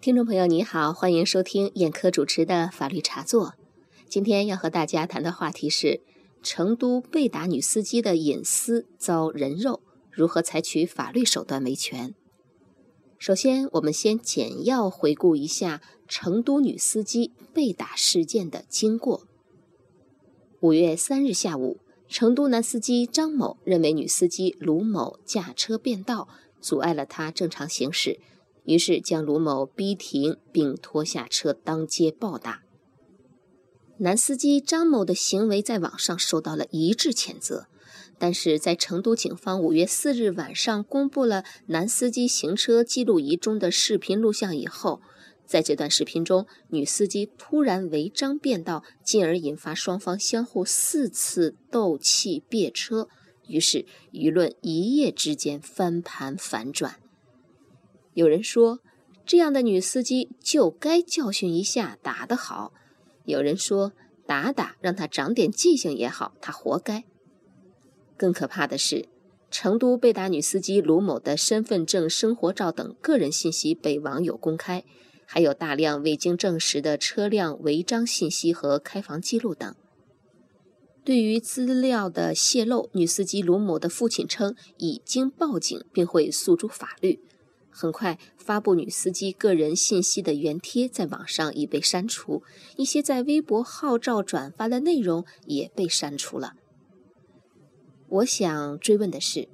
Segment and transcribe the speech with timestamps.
[0.00, 3.52] 听众朋友，你好，欢迎收听燕科主持的法律茶座。
[4.08, 6.00] 今天要和大家谈的话题是：
[6.42, 12.14] 成都被打女司机的隐私遭人肉，如何采取法律手段维权？
[13.18, 19.26] 首先，我们先简要回顾一下成都女司机被打事件的经过。
[20.60, 21.78] 五月三日下午，
[22.08, 26.26] 成都男司机张某认为女司机卢某驾车变道，
[26.58, 28.18] 阻碍了他正常行驶。
[28.64, 32.62] 于是将卢某逼停，并拖下车当街暴打。
[33.98, 37.66] 男司机张某的行为在网上受到了一致谴责，
[38.18, 45.02] 但是在成都警方五月四日晚上公布了男司机行车记录仪中的视频录像以后，
[45.44, 53.08] 在这段视频中，女司机突然违章变道，进而引发双方相互四次斗气别车，
[53.48, 56.99] 于是舆论一夜之间翻盘反转。
[58.14, 58.80] 有人说，
[59.24, 62.72] 这样的女司机就该教训一下，打得好；
[63.24, 63.92] 有人说，
[64.26, 67.04] 打打让她长点记性也好，她活该。
[68.16, 69.06] 更可怕的是，
[69.50, 74.84] 成都被打女司机卢某的身份证、生活照等个人信息被网友公开，
[75.24, 79.74] 还有大量未经证实的车辆违章信息和开房记录等。
[81.02, 87.20] 对于资料的泄露，女司机卢某的父亲称已经报警，并会诉诸法律。
[87.70, 92.42] 很快，发布女司机个人信息的原帖在网上已被删除，
[92.76, 96.54] 一些在微博号召转发的内容也被删除了。
[98.08, 99.48] 我想追问的是，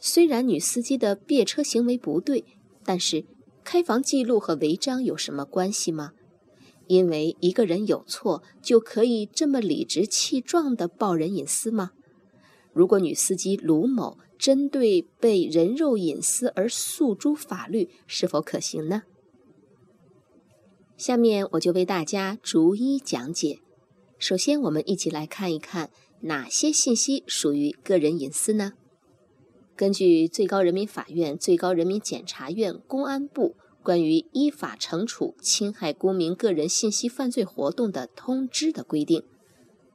[0.00, 2.44] 虽然女司机的别车行为不对，
[2.84, 3.24] 但是
[3.62, 6.12] 开房记录和违章有什么关系吗？
[6.88, 11.92] 因为一个人有错就可以这么理直气壮地爆人隐私吗？
[12.72, 19.04] 如果女司机卢某，针对被人肉隐私而诉诸法律是否可行呢？
[20.96, 23.60] 下面我就为大家逐一讲解。
[24.18, 25.90] 首先，我们一起来看一看
[26.22, 28.72] 哪些信息属于个人隐私呢？
[29.76, 39.22] 根据最高人民法院、最高人民检察院、公安部关于依法惩处侵害公民个人信息犯罪活动的通知的规定，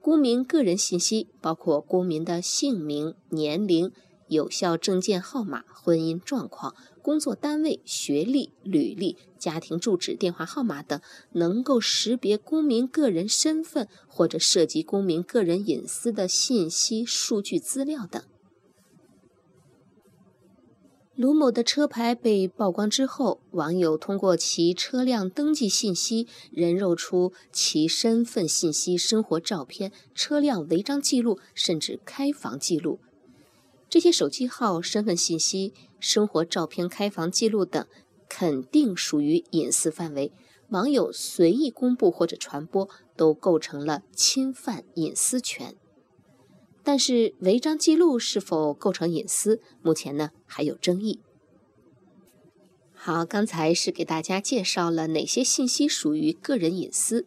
[0.00, 3.90] 公民个人信息包括公民的姓名、年龄。
[4.28, 11.00] 有效证件号码、婚姻状况、工作单位、学历、履历、家庭住址、电话号码等
[11.32, 18.22] 能够识别公民个人身份或者涉及公民个人隐私的信息、数据资料等。
[21.14, 33.00] 卢某的车牌被曝光之后，网友通过其车辆登记信息人肉出其身份信息、生活照片、车辆违章记录，甚至开房记录。
[33.88, 37.86] 这些手机号、身份信息、生活照片、开房记录等，
[38.28, 40.32] 肯定属于隐私范围。
[40.70, 45.76] 网友随意公布或者传播，都构成了侵犯隐私权。
[46.82, 51.20] 但是，违章记录是否构成隐私，目前呢还有争议。
[52.92, 57.26] 好，刚才是给大家介绍了哪些信息属于个人隐私。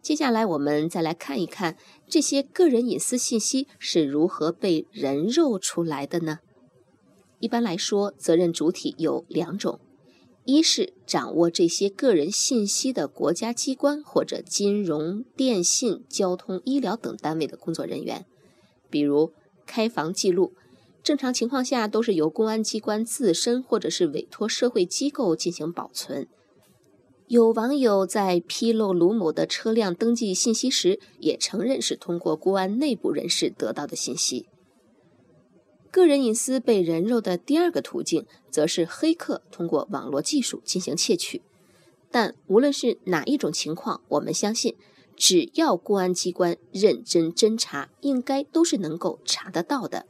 [0.00, 1.76] 接下来，我们再来看一看
[2.08, 6.38] 这些个人隐私信息是如何被人肉出来的呢？
[7.40, 9.78] 一般来说，责任主体有两种：
[10.44, 18.24] 一是掌握这些个人信息的国家机关或者金融、电信、交通、医疗等单位的工作人员，
[18.88, 19.32] 比如
[19.66, 20.54] 开房记录，
[21.02, 26.28] 正常情况下都是由公安机关自身或者是委托社会机构进行保存。
[27.28, 34.46] 有网友在披露卢某的车辆登记信息时，也承认是通过公安内部人士得到的信息。
[35.90, 41.42] 个人隐私被人肉的第二个途径，则是黑客通过网络技术进行窃取。
[42.10, 44.74] 但无论是哪一种情况，我们相信，
[45.14, 50.06] 只要公安机关认真侦查，应该都是能够查得到的。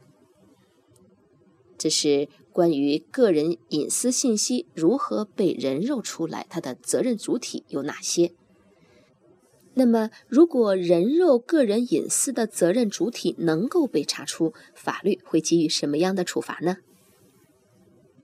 [1.77, 8.31] 这是关于个人隐私信息如何被人肉出来，它的责任主体有哪些？
[9.75, 16.77] 那么，如果人肉个人隐私的责任主体能够被查出，法律会给予什么样的处罚呢？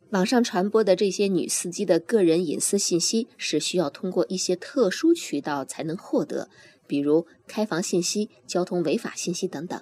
[0.10, 6.50] 网上传播的这些女司机的个人隐私信息是需要通过一些特殊渠道才能获得，
[6.88, 9.82] 比如开房信息、交通违法信息等等。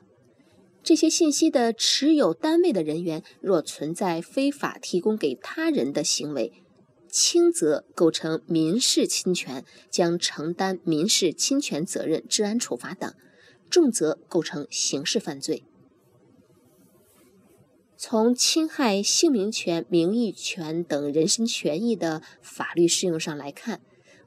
[0.84, 6.52] 这些信息的持有单位的人员若存在非法提供给他人的行为，
[7.10, 13.12] 轻则构成民事侵权，将承担民事侵权责任、治安处罚等；
[13.70, 15.64] 重则构成刑事犯罪。
[17.96, 23.80] 从侵害姓名权、名誉权等人身权益的法律适用上来看，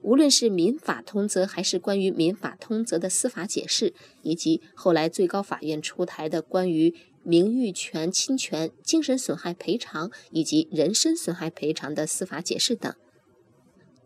[0.06, 3.92] 无论是民法通则，还是关于民法通则的司法解释，
[4.22, 6.94] 以及后来最高法院出台的关于
[7.24, 12.94] 名誉权侵权、精神损害赔偿以及人身损害赔偿的司法解释等，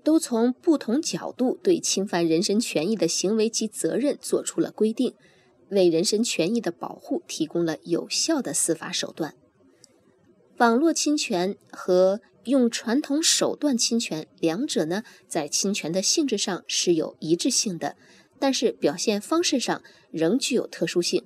[0.02, 5.12] 都从不同角度对侵犯人身权益的行为及责任作出了规定，
[5.68, 9.34] 为人身权益的保护提供了有效的司法手段。
[10.56, 17.96] 网络侵权和用传统手段侵权，两者呢在侵权的性质上是有一致性的，
[18.38, 21.24] 但是表现方式上仍具有特殊性。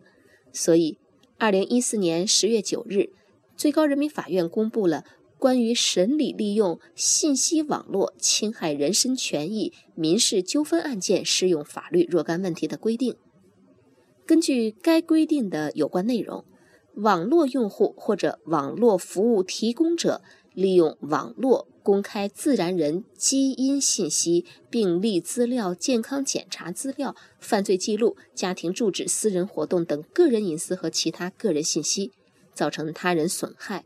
[0.53, 0.99] 所以，
[1.39, 3.11] 二零一四年十月九日，
[3.57, 5.05] 最高人民法院公布了
[5.39, 13.17] 关于审理利用信息网络侵害人身权益民事纠纷案件适用法律若干问题的规定。
[14.27, 16.45] 根据该规定的有关内容。
[16.97, 20.23] 网络用户或者网络服务提供者
[20.55, 32.13] 利用网络公开自然人基因信息、病历资料、健康检查资料、犯罪记录、家庭住址、私人活动等个人隐私和其他个人信息，
[32.55, 33.85] 造成他人损害，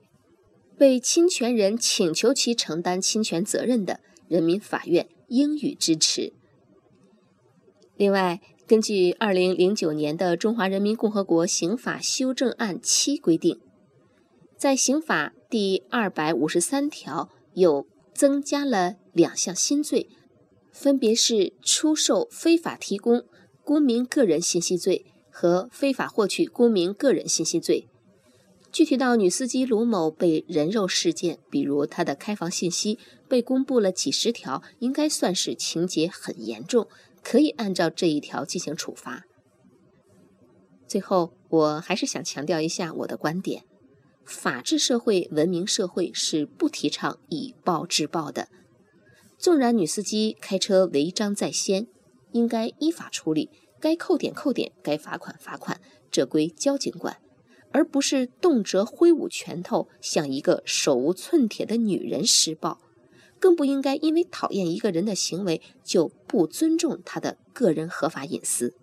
[0.76, 6.32] 被侵权人请求其承担侵权责任的，人民法院应予支持。
[7.96, 13.58] 另外，根据二零零九年的《中华人民共和国刑法修正案七》规定，
[14.58, 20.08] 在刑法第二百五十三条又增加了两项新罪，
[20.72, 23.24] 分别是出售非法提供
[23.62, 27.86] 公民个人信息罪和非法获取公民个人信息罪。
[28.72, 36.88] 具体到女司机卢某被人肉事件，比如她的开房信息被公布了几十条，应该算是情节很严重。
[37.22, 39.24] 可以按照这一条进行处罚。
[40.86, 43.64] 最后，我还是想强调一下我的观点：
[44.28, 48.48] 法治社会、文明社会是不提倡以暴制暴的。
[49.38, 51.86] 纵然女司机开车违章在先，
[52.32, 53.48] 应该依法处理，
[53.80, 55.80] 该扣点扣点，该罚款罚款，
[56.10, 57.16] 这归交警管，
[57.72, 62.82] 而不是动辄挥舞拳头向一个手无寸铁的女人施暴。
[63.40, 68.74] 更不应该因为讨厌一个人的行为就不尊重他的个人合法隐私。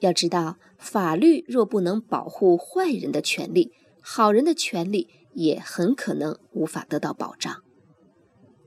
[0.00, 3.72] 要知道，法律若不能保护坏人的权利，
[4.06, 7.62] 好人的权利也很可能无法得到保障。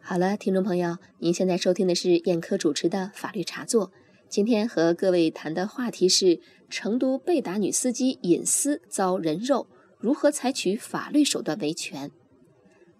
[0.01, 3.91] 好了，听众朋友，您现在收听的是燕科主持的法律茶座。
[4.27, 6.41] 今天和各位谈的话题是：
[6.71, 9.67] 成都被打女司机隐私遭人肉，
[9.99, 12.09] 如何采取法律手段维权？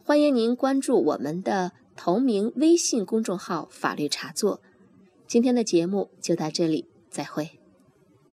[0.04, 4.62] 欢迎您关注我们的同名微信公众号“法律茶座”。
[5.25, 7.56] 今天的节目就到这里，再会。